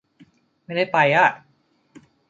[0.63, 1.27] ไม่ได้ไปอ๊ะ